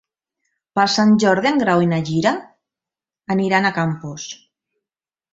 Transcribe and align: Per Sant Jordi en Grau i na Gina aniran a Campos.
Per 0.77 0.83
Sant 0.93 1.09
Jordi 1.23 1.49
en 1.49 1.59
Grau 1.63 1.83
i 1.85 1.89
na 1.91 1.99
Gina 2.07 2.31
aniran 3.35 3.69
a 3.69 3.73
Campos. 3.77 4.25